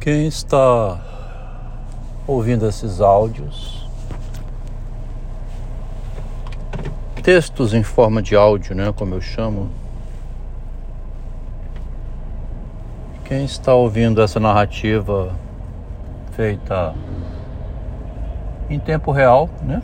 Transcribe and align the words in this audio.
Quem 0.00 0.26
está 0.26 0.98
ouvindo 2.26 2.66
esses 2.66 3.02
áudios, 3.02 3.86
textos 7.22 7.74
em 7.74 7.82
forma 7.82 8.22
de 8.22 8.34
áudio, 8.34 8.74
né, 8.74 8.90
como 8.96 9.14
eu 9.14 9.20
chamo. 9.20 9.68
Quem 13.26 13.44
está 13.44 13.74
ouvindo 13.74 14.22
essa 14.22 14.40
narrativa 14.40 15.34
feita 16.32 16.94
em 18.70 18.78
tempo 18.78 19.12
real, 19.12 19.50
né? 19.62 19.82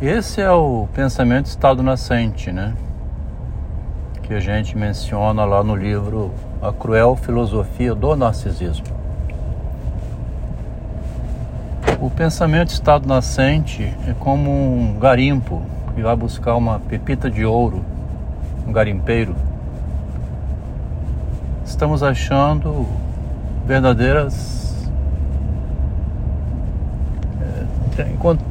Esse 0.00 0.40
é 0.40 0.50
o 0.50 0.88
pensamento 0.94 1.44
estado 1.44 1.82
nascente, 1.82 2.50
né? 2.50 2.74
Que 4.28 4.34
a 4.34 4.40
gente 4.40 4.76
menciona 4.76 5.46
lá 5.46 5.64
no 5.64 5.74
livro 5.74 6.30
A 6.60 6.70
Cruel 6.70 7.16
Filosofia 7.16 7.94
do 7.94 8.14
Narcisismo. 8.14 8.84
O 11.98 12.10
pensamento 12.10 12.68
estado 12.68 13.08
nascente 13.08 13.84
é 14.06 14.12
como 14.20 14.50
um 14.50 14.98
garimpo 15.00 15.62
que 15.94 16.02
vai 16.02 16.14
buscar 16.14 16.56
uma 16.56 16.78
pepita 16.78 17.30
de 17.30 17.46
ouro, 17.46 17.82
um 18.66 18.70
garimpeiro. 18.70 19.34
Estamos 21.64 22.02
achando 22.02 22.86
verdadeiras 23.64 24.86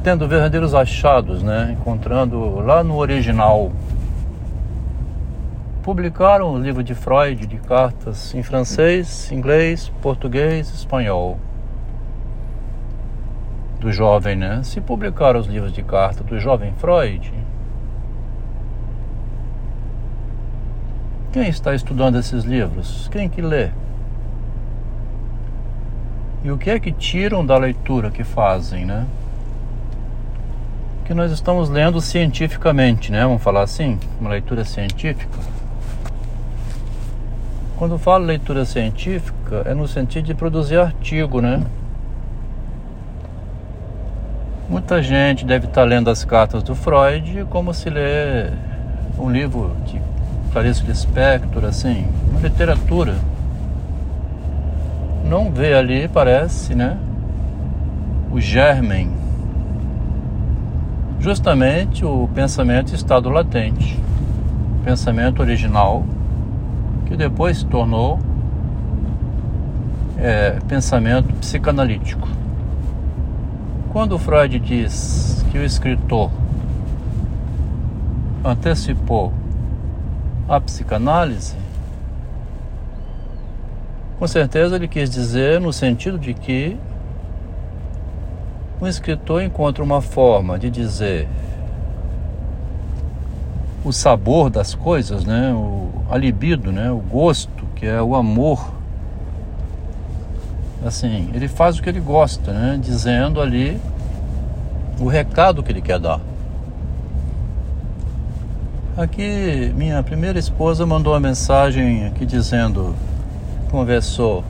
tendo 0.02 0.26
verdadeiros 0.26 0.74
achados, 0.74 1.40
né? 1.40 1.76
Encontrando 1.78 2.58
lá 2.58 2.82
no 2.82 2.96
original. 2.96 3.70
Publicaram 5.88 6.52
o 6.52 6.58
livro 6.58 6.84
de 6.84 6.94
Freud 6.94 7.46
de 7.46 7.56
cartas 7.56 8.34
em 8.34 8.42
francês, 8.42 9.32
inglês, 9.32 9.90
português, 10.02 10.68
espanhol. 10.68 11.38
Do 13.80 13.90
jovem, 13.90 14.36
né? 14.36 14.60
Se 14.64 14.82
publicaram 14.82 15.40
os 15.40 15.46
livros 15.46 15.72
de 15.72 15.82
carta 15.82 16.22
do 16.22 16.38
jovem 16.38 16.74
Freud, 16.74 17.32
quem 21.32 21.48
está 21.48 21.74
estudando 21.74 22.18
esses 22.18 22.44
livros? 22.44 23.08
Quem 23.10 23.26
que 23.26 23.40
lê? 23.40 23.70
E 26.44 26.50
o 26.50 26.58
que 26.58 26.68
é 26.68 26.78
que 26.78 26.92
tiram 26.92 27.46
da 27.46 27.56
leitura 27.56 28.10
que 28.10 28.24
fazem, 28.24 28.84
né? 28.84 29.06
que 31.06 31.14
nós 31.14 31.32
estamos 31.32 31.70
lendo 31.70 31.98
cientificamente, 32.02 33.10
né? 33.10 33.22
Vamos 33.22 33.42
falar 33.42 33.62
assim, 33.62 33.98
uma 34.20 34.28
leitura 34.28 34.62
científica. 34.66 35.38
Quando 37.78 37.96
falo 37.96 38.24
leitura 38.24 38.64
científica, 38.64 39.62
é 39.64 39.72
no 39.72 39.86
sentido 39.86 40.24
de 40.24 40.34
produzir 40.34 40.80
artigo, 40.80 41.40
né? 41.40 41.62
Muita 44.68 45.00
gente 45.00 45.44
deve 45.44 45.68
estar 45.68 45.84
lendo 45.84 46.10
as 46.10 46.24
cartas 46.24 46.64
do 46.64 46.74
Freud 46.74 47.46
como 47.48 47.72
se 47.72 47.88
lê 47.88 48.50
um 49.16 49.30
livro 49.30 49.76
de 49.86 50.02
Clarice 50.52 50.84
Lispector, 50.84 51.64
assim, 51.64 52.08
uma 52.28 52.40
literatura. 52.40 53.14
Não 55.24 55.52
vê 55.52 55.74
ali, 55.74 56.08
parece, 56.08 56.74
né? 56.74 56.98
O 58.32 58.40
germen 58.40 59.12
justamente 61.20 62.04
o 62.04 62.28
pensamento 62.34 62.92
estado 62.92 63.30
latente, 63.30 63.96
pensamento 64.84 65.40
original, 65.40 66.04
que 67.08 67.16
depois 67.16 67.58
se 67.58 67.66
tornou 67.66 68.18
é, 70.18 70.58
pensamento 70.68 71.32
psicanalítico. 71.34 72.28
Quando 73.90 74.18
Freud 74.18 74.58
diz 74.60 75.44
que 75.50 75.58
o 75.58 75.64
escritor 75.64 76.30
antecipou 78.44 79.32
a 80.46 80.60
psicanálise, 80.60 81.56
com 84.18 84.26
certeza 84.26 84.76
ele 84.76 84.86
quis 84.86 85.08
dizer 85.08 85.60
no 85.60 85.72
sentido 85.72 86.18
de 86.18 86.34
que 86.34 86.76
um 88.80 88.86
escritor 88.86 89.42
encontra 89.42 89.82
uma 89.82 90.02
forma 90.02 90.58
de 90.58 90.70
dizer 90.70 91.26
o 93.88 93.92
sabor 93.92 94.50
das 94.50 94.74
coisas, 94.74 95.24
né? 95.24 95.52
O, 95.52 95.88
a 96.10 96.16
libido, 96.16 96.70
né? 96.70 96.90
O 96.90 96.98
gosto, 96.98 97.64
que 97.74 97.86
é 97.86 98.00
o 98.00 98.14
amor. 98.14 98.72
Assim, 100.84 101.28
ele 101.34 101.48
faz 101.48 101.78
o 101.78 101.82
que 101.82 101.88
ele 101.88 102.00
gosta, 102.00 102.52
né? 102.52 102.78
Dizendo 102.80 103.40
ali 103.40 103.80
o 105.00 105.08
recado 105.08 105.62
que 105.62 105.72
ele 105.72 105.80
quer 105.80 105.98
dar. 105.98 106.20
Aqui, 108.96 109.72
minha 109.76 110.02
primeira 110.02 110.38
esposa 110.38 110.84
mandou 110.84 111.12
uma 111.12 111.20
mensagem 111.20 112.06
aqui 112.06 112.26
dizendo, 112.26 112.94
conversou 113.70 114.44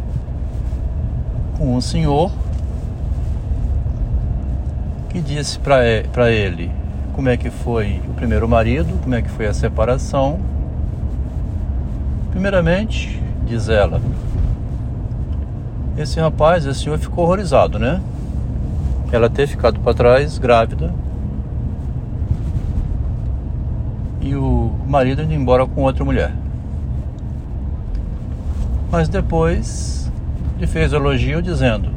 com 1.58 1.76
um 1.76 1.80
senhor 1.80 2.32
que 5.10 5.20
disse 5.20 5.58
para 5.58 6.30
ele 6.30 6.70
como 7.18 7.28
é 7.28 7.36
que 7.36 7.50
foi 7.50 8.00
o 8.08 8.14
primeiro 8.14 8.48
marido, 8.48 8.96
como 9.02 9.12
é 9.12 9.20
que 9.20 9.28
foi 9.28 9.48
a 9.48 9.52
separação. 9.52 10.38
Primeiramente, 12.30 13.20
diz 13.44 13.68
ela, 13.68 14.00
esse 15.96 16.20
rapaz, 16.20 16.64
esse 16.64 16.78
senhor 16.84 16.96
ficou 16.96 17.24
horrorizado, 17.24 17.76
né? 17.76 18.00
Ela 19.10 19.28
ter 19.28 19.48
ficado 19.48 19.80
para 19.80 19.92
trás, 19.94 20.38
grávida, 20.38 20.94
e 24.20 24.36
o 24.36 24.70
marido 24.86 25.20
indo 25.20 25.34
embora 25.34 25.66
com 25.66 25.82
outra 25.82 26.04
mulher. 26.04 26.32
Mas 28.92 29.08
depois 29.08 30.08
ele 30.56 30.68
fez 30.68 30.92
elogio 30.92 31.42
dizendo: 31.42 31.90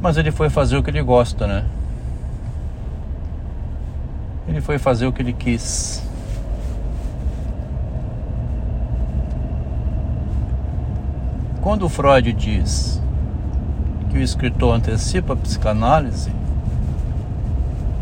Mas 0.00 0.16
ele 0.16 0.30
foi 0.30 0.48
fazer 0.48 0.78
o 0.78 0.82
que 0.82 0.88
ele 0.88 1.02
gosta, 1.02 1.46
né? 1.46 1.66
Ele 4.48 4.60
foi 4.60 4.78
fazer 4.78 5.06
o 5.06 5.12
que 5.12 5.20
ele 5.20 5.32
quis. 5.32 6.02
Quando 11.60 11.88
Freud 11.88 12.32
diz 12.32 13.00
que 14.10 14.16
o 14.16 14.22
escritor 14.22 14.74
antecipa 14.74 15.34
a 15.34 15.36
psicanálise, 15.36 16.32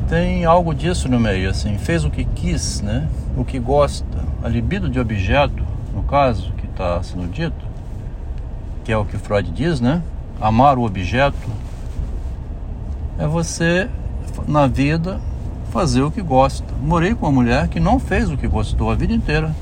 tem 0.09 0.45
algo 0.45 0.73
disso 0.73 1.09
no 1.09 1.19
meio, 1.19 1.51
assim, 1.51 1.77
fez 1.79 2.05
o 2.05 2.11
que 2.11 2.25
quis, 2.25 2.81
né? 2.81 3.09
O 3.37 3.45
que 3.45 3.59
gosta, 3.59 4.07
a 4.41 4.49
libido 4.49 4.89
de 4.89 5.01
objeto, 5.01 5.65
no 5.93 6.05
caso, 6.05 6.53
que 6.53 6.67
está 6.67 7.03
sendo 7.03 7.29
dito, 7.29 7.67
que 8.85 8.93
é 8.93 8.97
o 8.97 9.05
que 9.05 9.19
Freud 9.19 9.51
diz, 9.51 9.81
né? 9.81 10.01
Amar 10.41 10.79
o 10.79 10.85
objeto 10.85 11.51
é 13.19 13.27
você 13.27 13.89
na 14.47 14.69
vida 14.69 15.19
fazer 15.77 16.01
o 16.01 16.11
que 16.11 16.23
gosta. 16.23 16.65
Morei 16.81 17.15
com 17.15 17.27
uma 17.27 17.33
mulher 17.33 17.69
que 17.69 17.79
não 17.79 18.01
fez 18.01 18.31
o 18.31 18.37
que 18.39 18.49
gostou 18.49 18.91
a 18.91 18.95
vida 18.95 19.13
inteira. 19.13 19.55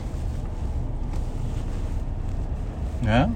Né? 3.02 3.28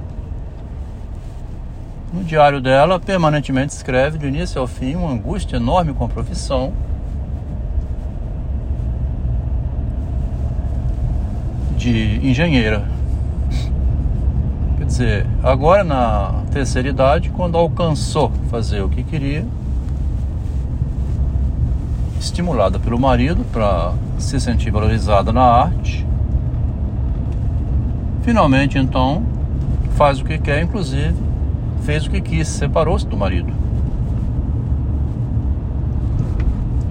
No 2.13 2.23
diário 2.23 2.61
dela, 2.61 3.01
permanentemente 3.01 3.73
escreve 3.73 4.17
do 4.17 4.29
início 4.29 4.61
ao 4.61 4.69
fim 4.69 4.95
uma 4.95 5.11
angústia 5.11 5.57
enorme 5.57 5.93
com 5.93 6.05
a 6.05 6.09
profissão. 6.09 6.73
De 11.77 12.25
engenheira. 12.25 12.89
Quer 14.79 14.85
dizer, 14.85 15.27
agora 15.43 15.83
na 15.83 16.45
terceira 16.53 16.89
idade, 16.89 17.31
quando 17.31 17.59
alcançou 17.59 18.31
fazer 18.49 18.83
o 18.83 18.89
que 18.89 19.03
queria, 19.03 19.45
estimulada 22.19 22.79
pelo 22.79 22.99
marido 22.99 23.45
para 23.53 23.95
se 24.19 24.41
sentir 24.41 24.71
valorizada 24.71 25.33
na 25.33 25.43
arte. 25.43 26.07
Finalmente, 28.23 28.79
então, 28.79 29.23
faz 29.97 30.21
o 30.21 30.25
que 30.25 30.39
quer, 30.39 30.63
inclusive 30.63 31.29
fez 31.89 32.05
o 32.05 32.11
que 32.11 32.21
quis, 32.21 32.47
separou-se 32.49 33.07
do 33.07 33.17
marido. 33.17 33.51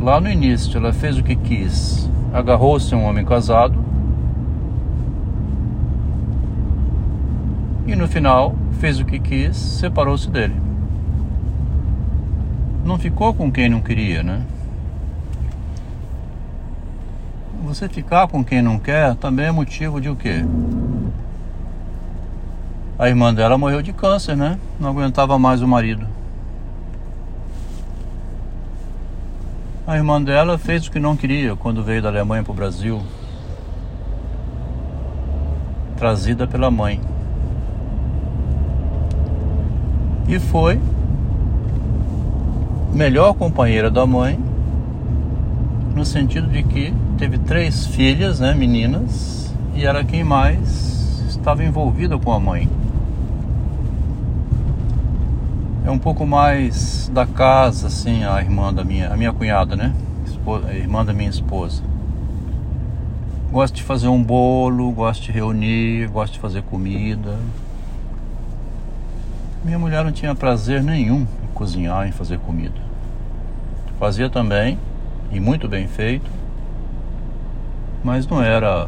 Lá 0.01 0.19
no 0.19 0.27
início, 0.27 0.75
ela 0.79 0.91
fez 0.91 1.19
o 1.19 1.23
que 1.23 1.35
quis, 1.35 2.09
agarrou-se 2.33 2.91
a 2.95 2.97
um 2.97 3.05
homem 3.05 3.23
casado. 3.23 3.77
E 7.85 7.95
no 7.95 8.07
final, 8.07 8.55
fez 8.79 8.99
o 8.99 9.05
que 9.05 9.19
quis, 9.19 9.55
separou-se 9.55 10.27
dele. 10.31 10.55
Não 12.83 12.97
ficou 12.97 13.35
com 13.35 13.51
quem 13.51 13.69
não 13.69 13.81
queria, 13.81 14.23
né? 14.23 14.41
Você 17.67 17.89
ficar 17.89 18.29
com 18.29 18.45
quem 18.45 18.61
não 18.61 18.79
quer 18.79 19.13
também 19.15 19.47
é 19.47 19.51
motivo 19.51 19.99
de 19.99 20.07
o 20.07 20.15
quê? 20.15 20.45
A 22.97 23.09
irmã 23.09 23.33
dela 23.33 23.57
morreu 23.57 23.81
de 23.81 23.91
câncer, 23.91 24.37
né? 24.37 24.57
Não 24.79 24.87
aguentava 24.87 25.37
mais 25.37 25.61
o 25.61 25.67
marido. 25.67 26.07
A 29.85 29.97
irmã 29.97 30.21
dela 30.21 30.57
fez 30.57 30.87
o 30.87 30.91
que 30.91 30.97
não 30.97 31.17
queria 31.17 31.57
quando 31.57 31.83
veio 31.83 32.01
da 32.01 32.07
Alemanha 32.07 32.41
para 32.41 32.53
o 32.53 32.55
Brasil. 32.55 33.01
Trazida 35.97 36.47
pela 36.47 36.71
mãe. 36.71 37.01
E 40.25 40.39
foi 40.39 40.79
melhor 42.93 43.33
companheira 43.33 43.91
da 43.91 44.05
mãe, 44.05 44.39
no 45.93 46.05
sentido 46.05 46.47
de 46.47 46.63
que 46.63 46.93
teve 47.17 47.39
três 47.39 47.87
filhas, 47.87 48.39
né, 48.39 48.53
meninas, 48.53 49.51
e 49.73 49.85
era 49.85 50.03
quem 50.03 50.23
mais 50.23 51.19
estava 51.29 51.63
envolvida 51.63 52.17
com 52.17 52.31
a 52.31 52.39
mãe. 52.39 52.69
É 55.83 55.89
um 55.89 55.97
pouco 55.97 56.27
mais 56.27 57.09
da 57.13 57.25
casa, 57.25 57.87
assim, 57.87 58.23
a 58.23 58.39
irmã 58.41 58.73
da 58.73 58.83
minha, 58.83 59.09
a 59.11 59.17
minha 59.17 59.33
cunhada, 59.33 59.75
né? 59.75 59.93
a 60.67 60.73
irmã 60.73 61.03
da 61.03 61.11
minha 61.11 61.29
esposa. 61.29 61.81
Gosto 63.51 63.75
de 63.75 63.83
fazer 63.83 64.07
um 64.07 64.21
bolo, 64.21 64.91
gosto 64.91 65.23
de 65.23 65.31
reunir, 65.31 66.07
gosto 66.09 66.33
de 66.33 66.39
fazer 66.39 66.61
comida. 66.63 67.37
Minha 69.63 69.79
mulher 69.79 70.03
não 70.05 70.11
tinha 70.11 70.35
prazer 70.35 70.83
nenhum 70.83 71.21
em 71.21 71.53
cozinhar, 71.53 72.07
em 72.07 72.11
fazer 72.11 72.39
comida. 72.39 72.79
Fazia 73.99 74.29
também, 74.29 74.77
e 75.31 75.39
muito 75.39 75.67
bem 75.67 75.87
feito, 75.87 76.36
mas 78.03 78.27
não 78.27 78.41
era 78.41 78.87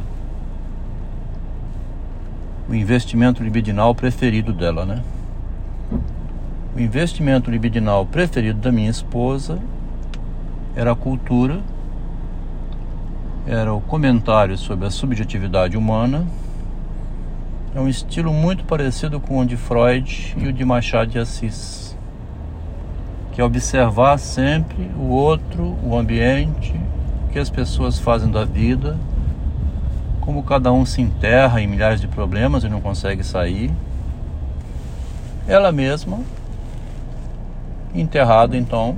o 2.69 2.75
investimento 2.75 3.43
libidinal 3.43 3.95
preferido 3.95 4.53
dela, 4.53 4.85
né? 4.85 5.01
O 6.75 6.79
investimento 6.79 7.49
libidinal 7.49 8.05
preferido 8.05 8.59
da 8.59 8.71
minha 8.71 8.89
esposa 8.89 9.59
era 10.75 10.91
a 10.91 10.95
cultura, 10.95 11.59
era 13.47 13.73
o 13.73 13.81
comentário 13.81 14.55
sobre 14.55 14.85
a 14.85 14.91
subjetividade 14.91 15.75
humana. 15.75 16.27
É 17.73 17.79
um 17.79 17.87
estilo 17.87 18.31
muito 18.31 18.63
parecido 18.63 19.19
com 19.19 19.39
o 19.39 19.45
de 19.45 19.57
Freud 19.57 20.35
e 20.37 20.47
o 20.47 20.53
de 20.53 20.63
Machado 20.63 21.09
de 21.09 21.19
Assis, 21.19 21.97
que 23.31 23.41
é 23.41 23.43
observar 23.43 24.19
sempre 24.19 24.89
o 24.95 25.07
outro, 25.07 25.75
o 25.83 25.97
ambiente, 25.97 26.79
que 27.31 27.39
as 27.39 27.49
pessoas 27.49 27.99
fazem 27.99 28.29
da 28.29 28.43
vida, 28.43 28.97
como 30.21 30.43
cada 30.43 30.71
um 30.71 30.85
se 30.85 31.01
enterra 31.01 31.61
em 31.61 31.67
milhares 31.67 32.01
de 32.01 32.07
problemas 32.07 32.63
e 32.63 32.69
não 32.69 32.81
consegue 32.81 33.23
sair. 33.23 33.71
Ela 35.47 35.71
mesma 35.71 36.19
enterrado 37.93 38.55
então 38.55 38.97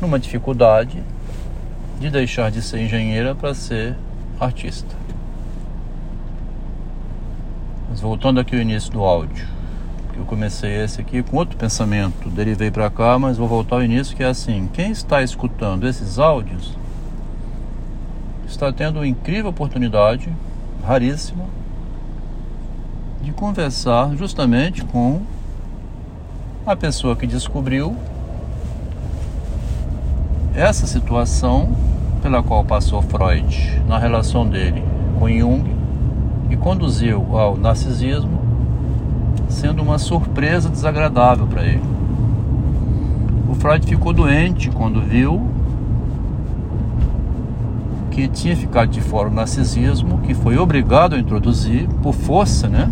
numa 0.00 0.18
dificuldade 0.18 1.02
de 2.00 2.10
deixar 2.10 2.50
de 2.50 2.60
ser 2.60 2.80
engenheira 2.80 3.34
para 3.34 3.54
ser 3.54 3.96
artista. 4.40 4.94
Mas 7.88 8.00
voltando 8.00 8.40
aqui 8.40 8.56
ao 8.56 8.62
início 8.62 8.90
do 8.90 9.04
áudio, 9.04 9.46
eu 10.16 10.24
comecei 10.24 10.82
esse 10.82 11.00
aqui 11.00 11.22
com 11.22 11.36
outro 11.36 11.56
pensamento, 11.56 12.28
derivei 12.28 12.70
para 12.70 12.90
cá, 12.90 13.18
mas 13.18 13.36
vou 13.36 13.48
voltar 13.48 13.76
ao 13.76 13.82
início 13.82 14.16
que 14.16 14.22
é 14.22 14.26
assim: 14.26 14.68
quem 14.72 14.90
está 14.90 15.22
escutando 15.22 15.86
esses 15.86 16.18
áudios 16.18 16.76
está 18.46 18.72
tendo 18.72 18.98
uma 18.98 19.06
incrível 19.06 19.50
oportunidade, 19.50 20.28
raríssima, 20.84 21.44
de 23.22 23.32
conversar 23.32 24.14
justamente 24.16 24.84
com 24.84 25.22
a 26.66 26.76
pessoa 26.76 27.16
que 27.16 27.26
descobriu 27.26 27.96
essa 30.54 30.86
situação 30.86 31.74
pela 32.22 32.42
qual 32.42 32.64
passou 32.64 33.02
Freud 33.02 33.82
na 33.88 33.98
relação 33.98 34.46
dele 34.46 34.82
com 35.18 35.28
Jung 35.28 35.64
e 36.50 36.56
conduziu 36.56 37.36
ao 37.36 37.56
narcisismo, 37.56 38.40
sendo 39.48 39.82
uma 39.82 39.98
surpresa 39.98 40.68
desagradável 40.68 41.46
para 41.46 41.64
ele. 41.64 41.82
O 43.48 43.54
Freud 43.54 43.86
ficou 43.86 44.12
doente 44.12 44.70
quando 44.70 45.00
viu 45.00 45.53
que 48.14 48.28
tinha 48.28 48.56
ficado 48.56 48.90
de 48.90 49.00
fora 49.00 49.28
o 49.28 49.32
narcisismo, 49.32 50.18
que 50.18 50.34
foi 50.34 50.56
obrigado 50.56 51.16
a 51.16 51.18
introduzir 51.18 51.88
por 52.00 52.14
força, 52.14 52.68
né? 52.68 52.88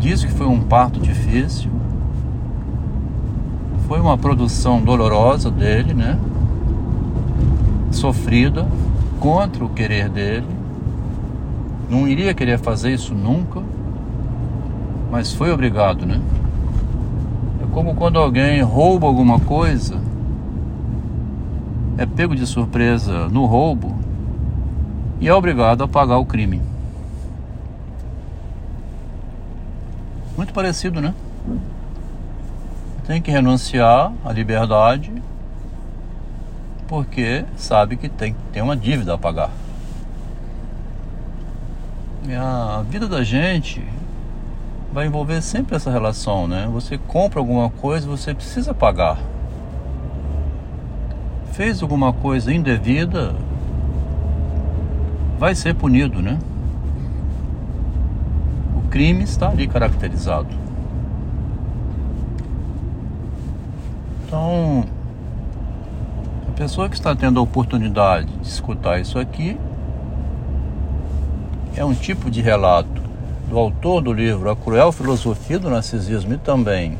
Diz 0.00 0.24
que 0.24 0.32
foi 0.32 0.48
um 0.48 0.60
parto 0.60 0.98
difícil, 0.98 1.70
foi 3.86 4.00
uma 4.00 4.18
produção 4.18 4.80
dolorosa 4.80 5.52
dele, 5.52 5.94
né? 5.94 6.18
Sofrida 7.92 8.66
contra 9.20 9.64
o 9.64 9.68
querer 9.68 10.08
dele. 10.08 10.46
Não 11.88 12.08
iria 12.08 12.34
querer 12.34 12.58
fazer 12.58 12.92
isso 12.92 13.14
nunca, 13.14 13.62
mas 15.12 15.32
foi 15.32 15.52
obrigado, 15.52 16.04
né? 16.04 16.20
É 17.62 17.66
como 17.72 17.94
quando 17.94 18.18
alguém 18.18 18.62
rouba 18.62 19.06
alguma 19.06 19.38
coisa, 19.38 19.99
é 22.00 22.06
pego 22.06 22.34
de 22.34 22.46
surpresa 22.46 23.28
no 23.28 23.44
roubo 23.44 23.94
e 25.20 25.28
é 25.28 25.34
obrigado 25.34 25.84
a 25.84 25.88
pagar 25.88 26.16
o 26.16 26.24
crime. 26.24 26.62
Muito 30.34 30.54
parecido, 30.54 30.98
né? 30.98 31.14
tem 33.06 33.20
que 33.20 33.30
renunciar 33.30 34.12
à 34.24 34.32
liberdade 34.32 35.12
porque 36.88 37.44
sabe 37.54 37.98
que 37.98 38.08
tem, 38.08 38.34
tem 38.50 38.62
uma 38.62 38.76
dívida 38.76 39.12
a 39.12 39.18
pagar. 39.18 39.50
E 42.26 42.32
a 42.32 42.82
vida 42.88 43.06
da 43.06 43.22
gente 43.22 43.84
vai 44.90 45.06
envolver 45.06 45.42
sempre 45.42 45.76
essa 45.76 45.90
relação, 45.90 46.48
né? 46.48 46.66
Você 46.72 46.96
compra 46.96 47.40
alguma 47.40 47.68
coisa, 47.68 48.08
você 48.08 48.32
precisa 48.32 48.72
pagar. 48.72 49.18
Fez 51.60 51.82
alguma 51.82 52.10
coisa 52.10 52.50
indevida, 52.50 53.34
vai 55.38 55.54
ser 55.54 55.74
punido, 55.74 56.22
né? 56.22 56.38
O 58.74 58.88
crime 58.88 59.24
está 59.24 59.50
ali 59.50 59.68
caracterizado. 59.68 60.48
Então, 64.24 64.86
a 66.48 66.52
pessoa 66.52 66.88
que 66.88 66.94
está 66.94 67.14
tendo 67.14 67.38
a 67.38 67.42
oportunidade 67.42 68.32
de 68.40 68.48
escutar 68.48 68.98
isso 68.98 69.18
aqui 69.18 69.58
é 71.76 71.84
um 71.84 71.92
tipo 71.92 72.30
de 72.30 72.40
relato 72.40 73.02
do 73.50 73.58
autor 73.58 74.00
do 74.00 74.14
livro 74.14 74.48
A 74.48 74.56
Cruel 74.56 74.92
Filosofia 74.92 75.58
do 75.58 75.68
Narcisismo 75.68 76.32
e 76.32 76.38
também 76.38 76.96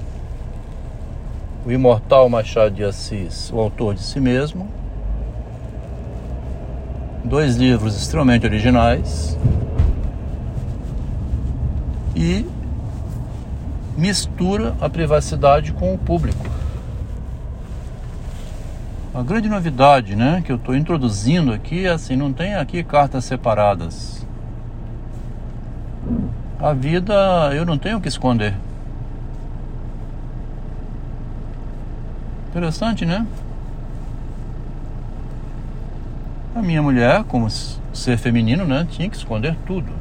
o 1.64 1.71
imortal 1.71 2.29
Machado 2.29 2.75
de 2.75 2.85
Assis, 2.85 3.50
o 3.52 3.59
autor 3.59 3.95
de 3.95 4.02
si 4.02 4.19
mesmo. 4.19 4.69
Dois 7.25 7.57
livros 7.57 7.97
extremamente 7.97 8.47
originais 8.47 9.38
e 12.17 12.47
mistura 13.97 14.75
a 14.81 14.88
privacidade 14.88 15.73
com 15.73 15.93
o 15.93 15.99
público. 15.99 16.45
A 19.12 19.23
grande 19.23 19.49
novidade, 19.49 20.17
né, 20.17 20.43
que 20.45 20.50
eu 20.50 20.57
estou 20.57 20.75
introduzindo 20.75 21.52
aqui 21.52 21.85
é 21.85 21.90
assim, 21.90 22.17
não 22.17 22.33
tem 22.33 22.55
aqui 22.55 22.83
cartas 22.83 23.25
separadas. 23.25 24.26
A 26.59 26.73
vida 26.73 27.14
eu 27.55 27.67
não 27.67 27.76
tenho 27.76 28.00
que 28.00 28.09
esconder. 28.09 28.55
Interessante, 32.50 33.07
né? 33.07 33.25
A 36.52 36.61
minha 36.61 36.83
mulher, 36.83 37.23
como 37.23 37.49
ser 37.49 38.19
feminino, 38.19 38.64
né, 38.64 38.88
tinha 38.90 39.09
que 39.09 39.16
esconder 39.16 39.57
tudo. 39.64 39.92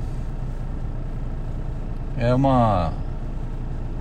É 2.18 2.34
uma 2.34 2.92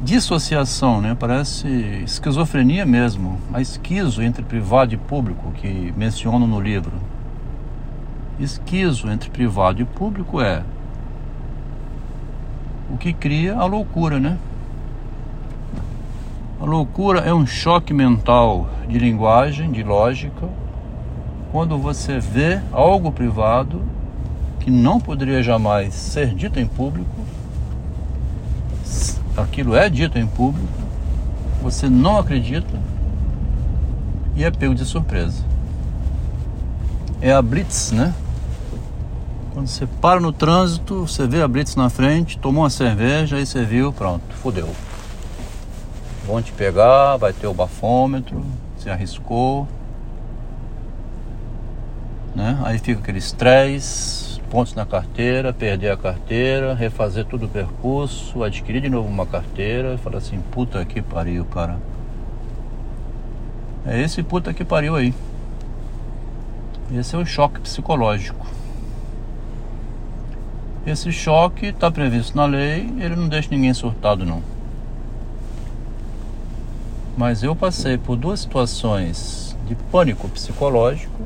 dissociação, 0.03 1.03
né? 1.03 1.15
Parece 1.15 1.69
esquizofrenia 2.03 2.87
mesmo, 2.87 3.39
a 3.53 3.61
esquizo 3.61 4.23
entre 4.23 4.43
privado 4.43 4.95
e 4.95 4.97
público 4.97 5.53
que 5.53 5.93
menciono 5.95 6.47
no 6.47 6.59
livro. 6.59 6.93
Esquizo 8.41 9.11
entre 9.11 9.29
privado 9.29 9.83
e 9.83 9.85
público 9.85 10.41
é 10.41 10.63
o 12.91 12.97
que 12.97 13.13
cria 13.13 13.57
a 13.57 13.67
loucura, 13.67 14.19
né? 14.19 14.39
A 16.61 16.65
loucura 16.65 17.21
é 17.21 17.33
um 17.33 17.47
choque 17.47 17.95
mental 17.95 18.69
de 18.89 18.99
linguagem, 18.99 19.71
de 19.71 19.83
lógica, 19.83 20.49
quando 21.53 21.79
você 21.79 22.19
vê 22.19 22.61
algo 22.73 23.13
privado 23.13 23.83
que 24.61 24.71
não 24.71 25.01
poderia 25.01 25.43
jamais 25.43 25.95
ser 25.95 26.35
dito 26.35 26.59
em 26.59 26.67
público 26.67 27.19
aquilo 29.41 29.75
é 29.75 29.89
dito 29.89 30.19
em 30.19 30.27
público, 30.27 30.69
você 31.63 31.89
não 31.89 32.19
acredita 32.19 32.79
e 34.35 34.45
é 34.45 34.51
pego 34.51 34.75
de 34.75 34.85
surpresa. 34.85 35.43
É 37.21 37.33
a 37.33 37.43
blitz, 37.43 37.93
né? 37.93 38.15
Quando 39.53 39.67
você 39.67 39.87
para 39.87 40.21
no 40.21 40.33
trânsito, 40.33 41.07
você 41.07 41.27
vê 41.27 41.43
a 41.43 41.49
blitz 41.49 41.75
na 41.75 41.91
frente, 41.91 42.39
tomou 42.39 42.63
uma 42.63 42.71
cerveja, 42.71 43.37
aí 43.37 43.47
você 43.47 43.65
viu, 43.65 43.93
pronto, 43.93 44.23
fodeu. 44.35 44.69
Vão 46.29 46.43
te 46.43 46.53
pegar, 46.53 47.17
vai 47.17 47.33
ter 47.33 47.47
o 47.47 47.55
bafômetro, 47.55 48.45
você 48.77 48.91
arriscou, 48.91 49.67
né? 52.37 52.61
Aí 52.65 52.79
fica 52.79 53.01
aquele 53.01 53.17
estresse, 53.17 54.39
pontos 54.51 54.75
na 54.75 54.85
carteira, 54.85 55.55
perder 55.55 55.91
a 55.91 55.97
carteira, 55.97 56.75
refazer 56.75 57.25
todo 57.25 57.47
o 57.47 57.49
percurso, 57.49 58.45
adquirir 58.45 58.83
de 58.83 58.91
novo 58.91 59.09
uma 59.09 59.25
carteira 59.25 59.95
e 59.95 59.97
falar 59.97 60.19
assim, 60.19 60.39
puta 60.53 60.85
que 60.85 61.01
pariu, 61.01 61.47
cara. 61.47 61.79
É 63.87 63.99
esse 63.99 64.23
puta 64.23 64.53
que 64.53 64.67
pariu 64.67 64.97
aí. 64.97 65.15
Esse 66.93 67.17
é 67.17 67.19
o 67.19 67.25
choque 67.25 67.59
psicológico. 67.59 68.47
Esse 70.87 71.11
choque 71.11 71.69
está 71.69 71.91
previsto 71.91 72.37
na 72.37 72.45
lei, 72.45 72.93
ele 72.99 73.17
não 73.17 73.29
deixa 73.29 73.49
ninguém 73.51 73.73
surtado 73.73 74.27
não. 74.27 74.58
Mas 77.19 77.43
eu 77.43 77.57
passei 77.57 77.99
por 77.99 78.15
duas 78.15 78.39
situações 78.39 79.57
de 79.67 79.75
pânico 79.75 80.29
psicológico 80.29 81.21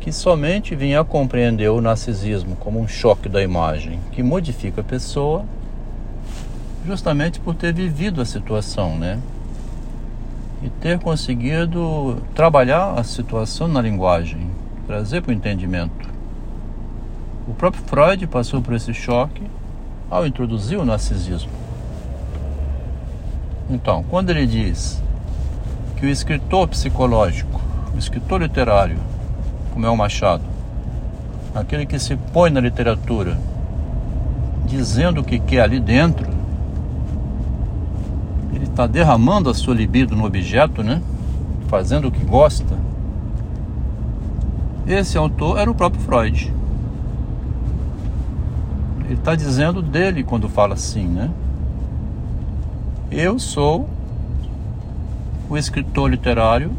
que 0.00 0.12
somente 0.12 0.76
vinha 0.76 1.00
a 1.00 1.04
compreender 1.04 1.70
o 1.70 1.80
narcisismo 1.80 2.54
como 2.56 2.78
um 2.78 2.86
choque 2.86 3.26
da 3.26 3.42
imagem 3.42 3.98
que 4.12 4.22
modifica 4.22 4.82
a 4.82 4.84
pessoa, 4.84 5.46
justamente 6.86 7.40
por 7.40 7.54
ter 7.54 7.72
vivido 7.72 8.20
a 8.20 8.26
situação, 8.26 8.98
né? 8.98 9.18
E 10.62 10.68
ter 10.68 10.98
conseguido 10.98 12.22
trabalhar 12.34 12.98
a 12.98 13.04
situação 13.04 13.66
na 13.66 13.80
linguagem, 13.80 14.50
trazer 14.86 15.22
para 15.22 15.30
o 15.30 15.34
entendimento. 15.34 16.06
O 17.48 17.54
próprio 17.54 17.82
Freud 17.84 18.26
passou 18.26 18.60
por 18.60 18.74
esse 18.74 18.92
choque 18.92 19.42
ao 20.10 20.26
introduzir 20.26 20.78
o 20.78 20.84
narcisismo. 20.84 21.67
Então, 23.70 24.02
quando 24.08 24.30
ele 24.30 24.46
diz 24.46 25.02
que 25.96 26.06
o 26.06 26.08
escritor 26.08 26.68
psicológico, 26.68 27.60
o 27.94 27.98
escritor 27.98 28.40
literário, 28.40 28.96
como 29.72 29.84
é 29.84 29.90
o 29.90 29.96
Machado, 29.96 30.44
aquele 31.54 31.84
que 31.84 31.98
se 31.98 32.16
põe 32.16 32.50
na 32.50 32.60
literatura 32.60 33.36
dizendo 34.64 35.20
o 35.20 35.24
que 35.24 35.38
quer 35.38 35.62
ali 35.62 35.80
dentro, 35.80 36.26
ele 38.54 38.64
está 38.64 38.86
derramando 38.86 39.50
a 39.50 39.54
sua 39.54 39.74
libido 39.74 40.16
no 40.16 40.24
objeto, 40.24 40.82
né? 40.82 41.02
Fazendo 41.68 42.08
o 42.08 42.10
que 42.10 42.24
gosta. 42.24 42.74
Esse 44.86 45.18
autor 45.18 45.58
era 45.58 45.70
o 45.70 45.74
próprio 45.74 46.00
Freud. 46.00 46.52
Ele 49.04 49.14
está 49.14 49.34
dizendo 49.34 49.82
dele 49.82 50.22
quando 50.22 50.48
fala 50.48 50.74
assim, 50.74 51.06
né? 51.06 51.30
Eu 53.10 53.38
sou 53.38 53.88
o 55.48 55.56
escritor 55.56 56.10
literário 56.10 56.72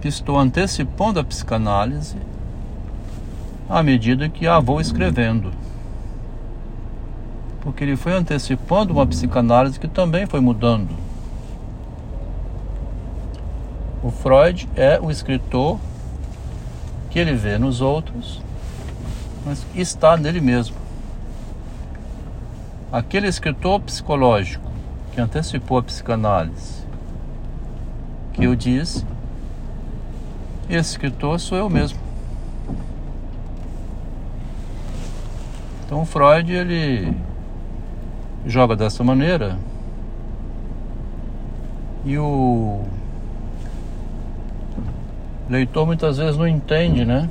que 0.00 0.08
estou 0.08 0.38
antecipando 0.38 1.20
a 1.20 1.24
psicanálise 1.24 2.16
à 3.68 3.82
medida 3.82 4.28
que 4.28 4.46
a 4.46 4.58
vou 4.60 4.80
escrevendo. 4.80 5.52
Porque 7.60 7.84
ele 7.84 7.96
foi 7.96 8.12
antecipando 8.12 8.92
uma 8.92 9.06
psicanálise 9.06 9.78
que 9.78 9.88
também 9.88 10.26
foi 10.26 10.40
mudando. 10.40 10.90
O 14.02 14.10
Freud 14.10 14.68
é 14.76 15.00
o 15.00 15.10
escritor 15.10 15.78
que 17.10 17.18
ele 17.18 17.34
vê 17.34 17.58
nos 17.58 17.80
outros 17.80 18.44
mas 19.44 19.64
está 19.74 20.16
nele 20.16 20.40
mesmo. 20.40 20.76
Aquele 22.94 23.26
escritor 23.26 23.80
psicológico 23.80 24.70
que 25.10 25.20
antecipou 25.20 25.78
a 25.78 25.82
psicanálise, 25.82 26.84
que 28.32 28.44
eu 28.44 28.54
disse, 28.54 29.04
esse 30.70 30.90
escritor 30.92 31.40
sou 31.40 31.58
eu 31.58 31.68
mesmo. 31.68 31.98
Então 35.84 36.06
Freud 36.06 36.52
ele 36.52 37.12
joga 38.46 38.76
dessa 38.76 39.02
maneira 39.02 39.58
e 42.04 42.16
o 42.16 42.84
leitor 45.50 45.84
muitas 45.84 46.18
vezes 46.18 46.36
não 46.36 46.46
entende, 46.46 47.04
né? 47.04 47.28